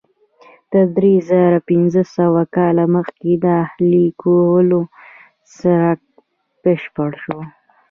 تر 0.71 0.85
درې 0.97 1.13
زره 1.29 1.59
پنځه 1.69 2.01
سوه 2.17 2.43
کاله 2.55 2.85
مخکې 2.95 3.31
د 3.43 3.45
اهلي 3.63 4.05
کولو 4.21 4.81
څرخ 5.55 5.99
بشپړ 6.63 7.11
شو. 7.23 7.39